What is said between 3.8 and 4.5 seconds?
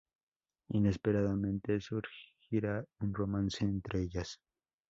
ellas.